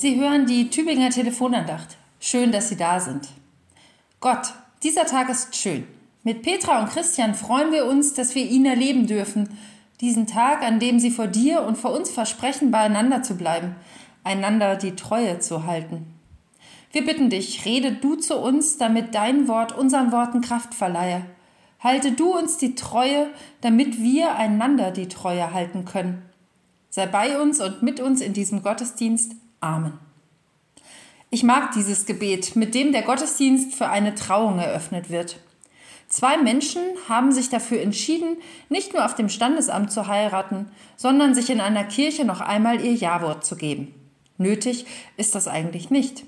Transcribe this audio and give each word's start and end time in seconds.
Sie 0.00 0.14
hören 0.14 0.46
die 0.46 0.70
Tübinger 0.70 1.10
Telefonandacht. 1.10 1.96
Schön, 2.20 2.52
dass 2.52 2.68
Sie 2.68 2.76
da 2.76 3.00
sind. 3.00 3.26
Gott, 4.20 4.54
dieser 4.84 5.06
Tag 5.06 5.28
ist 5.28 5.56
schön. 5.56 5.88
Mit 6.22 6.42
Petra 6.42 6.78
und 6.78 6.88
Christian 6.88 7.34
freuen 7.34 7.72
wir 7.72 7.84
uns, 7.84 8.14
dass 8.14 8.36
wir 8.36 8.48
ihn 8.48 8.64
erleben 8.64 9.08
dürfen. 9.08 9.58
Diesen 10.00 10.28
Tag, 10.28 10.62
an 10.62 10.78
dem 10.78 11.00
sie 11.00 11.10
vor 11.10 11.26
dir 11.26 11.62
und 11.62 11.76
vor 11.76 11.90
uns 11.90 12.10
versprechen, 12.10 12.70
beieinander 12.70 13.24
zu 13.24 13.36
bleiben, 13.36 13.74
einander 14.22 14.76
die 14.76 14.94
Treue 14.94 15.40
zu 15.40 15.66
halten. 15.66 16.06
Wir 16.92 17.04
bitten 17.04 17.28
dich, 17.28 17.64
rede 17.64 17.90
du 17.90 18.14
zu 18.14 18.38
uns, 18.38 18.78
damit 18.78 19.16
dein 19.16 19.48
Wort 19.48 19.76
unseren 19.76 20.12
Worten 20.12 20.42
Kraft 20.42 20.74
verleihe. 20.74 21.24
Halte 21.80 22.12
du 22.12 22.38
uns 22.38 22.56
die 22.56 22.76
Treue, 22.76 23.30
damit 23.62 24.00
wir 24.00 24.36
einander 24.36 24.92
die 24.92 25.08
Treue 25.08 25.52
halten 25.52 25.84
können. 25.84 26.22
Sei 26.88 27.06
bei 27.06 27.40
uns 27.40 27.60
und 27.60 27.82
mit 27.82 27.98
uns 27.98 28.20
in 28.20 28.32
diesem 28.32 28.62
Gottesdienst. 28.62 29.34
Amen. 29.60 29.94
Ich 31.30 31.42
mag 31.42 31.72
dieses 31.72 32.06
Gebet, 32.06 32.56
mit 32.56 32.74
dem 32.74 32.92
der 32.92 33.02
Gottesdienst 33.02 33.74
für 33.74 33.88
eine 33.88 34.14
Trauung 34.14 34.58
eröffnet 34.58 35.10
wird. 35.10 35.38
Zwei 36.08 36.38
Menschen 36.38 36.80
haben 37.08 37.32
sich 37.32 37.50
dafür 37.50 37.82
entschieden, 37.82 38.38
nicht 38.70 38.94
nur 38.94 39.04
auf 39.04 39.14
dem 39.14 39.28
Standesamt 39.28 39.92
zu 39.92 40.06
heiraten, 40.06 40.70
sondern 40.96 41.34
sich 41.34 41.50
in 41.50 41.60
einer 41.60 41.84
Kirche 41.84 42.24
noch 42.24 42.40
einmal 42.40 42.80
ihr 42.80 42.94
Ja-Wort 42.94 43.44
zu 43.44 43.56
geben. 43.56 43.94
Nötig 44.38 44.86
ist 45.18 45.34
das 45.34 45.48
eigentlich 45.48 45.90
nicht. 45.90 46.24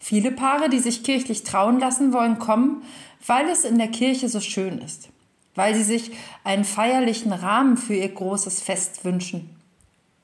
Viele 0.00 0.32
Paare, 0.32 0.68
die 0.68 0.80
sich 0.80 1.04
kirchlich 1.04 1.44
trauen 1.44 1.78
lassen 1.78 2.12
wollen, 2.12 2.40
kommen, 2.40 2.82
weil 3.24 3.48
es 3.48 3.64
in 3.64 3.78
der 3.78 3.88
Kirche 3.88 4.28
so 4.28 4.40
schön 4.40 4.78
ist, 4.78 5.10
weil 5.54 5.76
sie 5.76 5.84
sich 5.84 6.10
einen 6.42 6.64
feierlichen 6.64 7.32
Rahmen 7.32 7.76
für 7.76 7.94
ihr 7.94 8.08
großes 8.08 8.60
Fest 8.60 9.04
wünschen, 9.04 9.50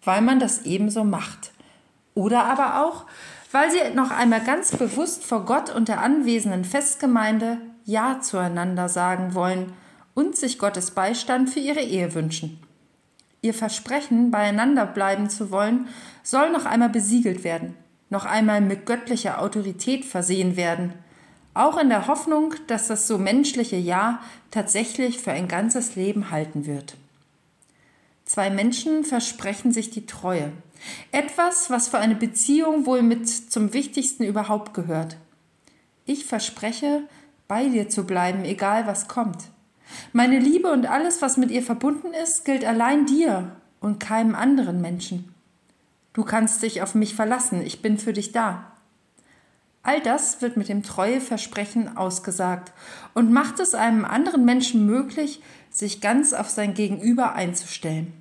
weil 0.03 0.23
man 0.23 0.41
das 0.41 0.63
ebenso 0.63 1.05
macht. 1.05 1.53
Oder 2.19 2.47
aber 2.47 2.85
auch, 2.85 3.05
weil 3.53 3.71
sie 3.71 3.95
noch 3.95 4.11
einmal 4.11 4.41
ganz 4.41 4.77
bewusst 4.77 5.25
vor 5.25 5.45
Gott 5.45 5.73
und 5.73 5.87
der 5.87 6.03
anwesenden 6.03 6.65
Festgemeinde 6.65 7.59
Ja 7.85 8.19
zueinander 8.21 8.89
sagen 8.89 9.35
wollen 9.35 9.73
und 10.15 10.37
sich 10.37 10.59
Gottes 10.59 10.91
Beistand 10.91 11.49
für 11.49 11.61
ihre 11.61 11.79
Ehe 11.79 12.15
wünschen. 12.15 12.59
Ihr 13.41 13.55
Versprechen, 13.55 14.33
beieinander 14.33 14.85
bleiben 14.85 15.31
zu 15.31 15.53
wollen, 15.53 15.87
soll 16.25 16.51
noch 16.51 16.67
einmal 16.67 16.89
besiegelt 16.89 17.45
werden, 17.45 17.77
noch 18.11 18.25
einmal 18.25 18.63
mit 18.63 18.85
göttlicher 18.85 19.41
Autorität 19.41 20.05
versehen 20.05 20.57
werden, 20.57 20.95
auch 21.55 21.79
in 21.79 21.89
der 21.89 22.09
Hoffnung, 22.09 22.53
dass 22.67 22.89
das 22.89 23.07
so 23.07 23.17
menschliche 23.17 23.77
Ja 23.77 24.19
tatsächlich 24.51 25.21
für 25.21 25.31
ein 25.31 25.47
ganzes 25.47 25.95
Leben 25.95 26.33
halten 26.33 26.67
wird. 26.67 26.97
Zwei 28.39 28.51
Menschen 28.51 29.03
versprechen 29.03 29.73
sich 29.73 29.91
die 29.91 30.07
Treue. 30.07 30.53
Etwas, 31.11 31.71
was 31.71 31.89
für 31.89 31.99
eine 31.99 32.15
Beziehung 32.15 32.87
wohl 32.87 33.03
mit 33.03 33.29
zum 33.29 33.75
Wichtigsten 33.75 34.23
überhaupt 34.23 34.75
gehört. 34.75 35.17
Ich 36.05 36.25
verspreche, 36.25 37.03
bei 37.49 37.69
dir 37.69 37.89
zu 37.89 38.07
bleiben, 38.07 38.45
egal 38.45 38.87
was 38.87 39.09
kommt. 39.09 39.49
Meine 40.13 40.39
Liebe 40.39 40.71
und 40.71 40.87
alles, 40.87 41.21
was 41.21 41.37
mit 41.37 41.51
ihr 41.51 41.65
verbunden 41.65 42.15
ist, 42.15 42.45
gilt 42.45 42.65
allein 42.65 43.07
dir 43.07 43.57
und 43.81 43.99
keinem 43.99 44.37
anderen 44.37 44.81
Menschen. 44.81 45.35
Du 46.13 46.23
kannst 46.23 46.63
dich 46.63 46.81
auf 46.81 46.95
mich 46.95 47.17
verlassen, 47.17 47.61
ich 47.61 47.83
bin 47.83 47.99
für 47.99 48.13
dich 48.13 48.31
da. 48.31 48.71
All 49.83 50.01
das 50.01 50.43
wird 50.43 50.57
mit 50.57 50.69
dem 50.69 50.85
Treueversprechen 50.85 51.97
ausgesagt 51.97 52.73
und 53.15 53.33
macht 53.33 53.59
es 53.59 53.75
einem 53.75 54.05
anderen 54.05 54.45
Menschen 54.45 54.87
möglich, 54.87 55.43
sich 55.71 56.01
ganz 56.01 56.33
auf 56.33 56.49
sein 56.49 56.75
Gegenüber 56.75 57.33
einzustellen. 57.33 58.13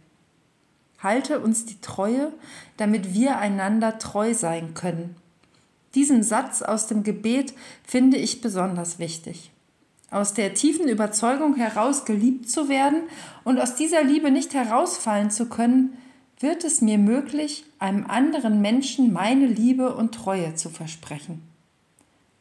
Halte 0.99 1.39
uns 1.39 1.65
die 1.65 1.80
Treue, 1.81 2.33
damit 2.77 3.13
wir 3.13 3.37
einander 3.37 3.99
treu 3.99 4.33
sein 4.33 4.73
können. 4.73 5.15
Diesen 5.95 6.23
Satz 6.23 6.61
aus 6.61 6.87
dem 6.87 7.03
Gebet 7.03 7.53
finde 7.83 8.17
ich 8.17 8.41
besonders 8.41 8.99
wichtig. 8.99 9.52
Aus 10.09 10.33
der 10.33 10.53
tiefen 10.53 10.87
Überzeugung 10.87 11.55
heraus 11.55 12.05
geliebt 12.05 12.49
zu 12.49 12.69
werden 12.69 13.03
und 13.43 13.59
aus 13.59 13.75
dieser 13.75 14.03
Liebe 14.03 14.31
nicht 14.31 14.53
herausfallen 14.53 15.31
zu 15.31 15.47
können, 15.47 15.97
wird 16.39 16.63
es 16.63 16.81
mir 16.81 16.97
möglich, 16.97 17.65
einem 17.80 18.05
anderen 18.05 18.61
Menschen 18.61 19.11
meine 19.11 19.47
Liebe 19.47 19.95
und 19.95 20.13
Treue 20.13 20.55
zu 20.55 20.69
versprechen. 20.69 21.41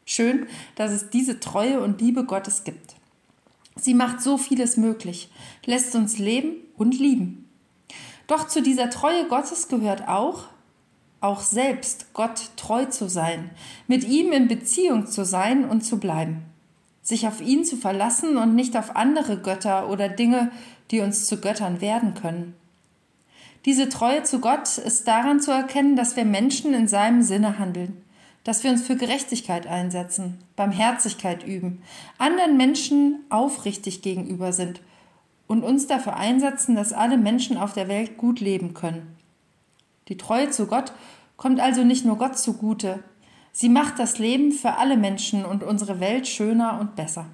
Schön, 0.05 0.47
dass 0.75 0.91
es 0.91 1.09
diese 1.09 1.39
Treue 1.39 1.81
und 1.81 1.99
Liebe 1.99 2.23
Gottes 2.23 2.63
gibt. 2.63 2.95
Sie 3.75 3.93
macht 3.93 4.21
so 4.21 4.37
vieles 4.37 4.77
möglich, 4.77 5.29
lässt 5.65 5.95
uns 5.95 6.17
leben 6.17 6.55
und 6.77 6.97
lieben. 6.97 7.46
Doch 8.27 8.47
zu 8.47 8.61
dieser 8.61 8.89
Treue 8.89 9.25
Gottes 9.27 9.69
gehört 9.69 10.07
auch, 10.07 10.45
auch 11.21 11.41
selbst 11.41 12.13
Gott 12.13 12.51
treu 12.57 12.85
zu 12.85 13.09
sein, 13.09 13.49
mit 13.87 14.03
ihm 14.03 14.31
in 14.31 14.47
Beziehung 14.47 15.07
zu 15.07 15.25
sein 15.25 15.67
und 15.67 15.81
zu 15.81 15.97
bleiben, 15.97 16.43
sich 17.01 17.27
auf 17.27 17.41
ihn 17.41 17.63
zu 17.63 17.77
verlassen 17.77 18.37
und 18.37 18.53
nicht 18.53 18.77
auf 18.77 18.95
andere 18.95 19.37
Götter 19.37 19.89
oder 19.89 20.09
Dinge, 20.09 20.51
die 20.91 20.99
uns 20.99 21.25
zu 21.25 21.39
Göttern 21.39 21.81
werden 21.81 22.13
können. 22.13 22.53
Diese 23.65 23.89
Treue 23.89 24.23
zu 24.23 24.39
Gott 24.39 24.77
ist 24.77 25.07
daran 25.07 25.39
zu 25.41 25.51
erkennen, 25.51 25.95
dass 25.95 26.15
wir 26.15 26.25
Menschen 26.25 26.73
in 26.73 26.87
seinem 26.87 27.21
Sinne 27.21 27.57
handeln, 27.59 28.01
dass 28.43 28.63
wir 28.63 28.71
uns 28.71 28.85
für 28.85 28.95
Gerechtigkeit 28.95 29.67
einsetzen, 29.67 30.37
Barmherzigkeit 30.55 31.45
üben, 31.45 31.81
anderen 32.17 32.55
Menschen 32.55 33.25
aufrichtig 33.29 34.01
gegenüber 34.01 34.53
sind 34.53 34.81
und 35.47 35.63
uns 35.63 35.87
dafür 35.87 36.15
einsetzen, 36.17 36.75
dass 36.75 36.93
alle 36.93 37.17
Menschen 37.17 37.57
auf 37.57 37.73
der 37.73 37.87
Welt 37.87 38.17
gut 38.17 38.39
leben 38.39 38.73
können. 38.73 39.15
Die 40.09 40.17
Treue 40.17 40.49
zu 40.49 40.67
Gott 40.67 40.91
kommt 41.37 41.59
also 41.59 41.83
nicht 41.83 42.05
nur 42.05 42.17
Gott 42.17 42.37
zugute, 42.37 43.03
sie 43.51 43.69
macht 43.69 43.99
das 43.99 44.19
Leben 44.19 44.51
für 44.51 44.77
alle 44.77 44.97
Menschen 44.97 45.45
und 45.45 45.63
unsere 45.63 45.99
Welt 45.99 46.27
schöner 46.27 46.79
und 46.79 46.95
besser. 46.95 47.25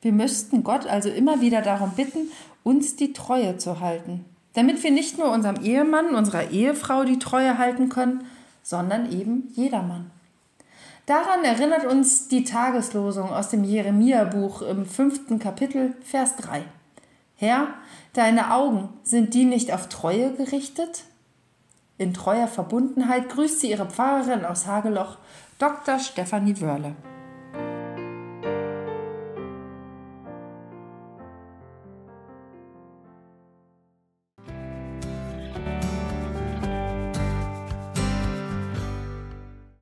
Wir 0.00 0.12
müssten 0.12 0.62
Gott 0.62 0.86
also 0.86 1.08
immer 1.08 1.40
wieder 1.40 1.60
darum 1.60 1.90
bitten, 1.92 2.30
uns 2.62 2.96
die 2.96 3.12
Treue 3.12 3.56
zu 3.56 3.80
halten, 3.80 4.24
damit 4.52 4.82
wir 4.82 4.90
nicht 4.90 5.18
nur 5.18 5.30
unserem 5.32 5.64
Ehemann, 5.64 6.14
unserer 6.14 6.50
Ehefrau 6.50 7.04
die 7.04 7.18
Treue 7.18 7.58
halten 7.58 7.88
können, 7.88 8.24
sondern 8.62 9.10
eben 9.10 9.48
jedermann. 9.54 10.10
Daran 11.06 11.42
erinnert 11.42 11.86
uns 11.86 12.28
die 12.28 12.44
Tageslosung 12.44 13.30
aus 13.30 13.48
dem 13.48 13.64
Jeremia-Buch 13.64 14.60
im 14.62 14.84
fünften 14.84 15.38
Kapitel, 15.38 15.94
Vers 16.04 16.36
3. 16.36 16.62
Herr, 17.40 17.68
deine 18.14 18.52
Augen, 18.52 18.88
sind 19.04 19.32
die 19.32 19.44
nicht 19.44 19.72
auf 19.72 19.88
Treue 19.88 20.32
gerichtet? 20.34 21.04
In 21.96 22.12
treuer 22.12 22.48
Verbundenheit 22.48 23.28
grüßt 23.28 23.60
sie 23.60 23.70
ihre 23.70 23.86
Pfarrerin 23.86 24.44
aus 24.44 24.66
Hageloch, 24.66 25.18
Dr. 25.60 26.00
Stefanie 26.00 26.60
Wörle. 26.60 26.96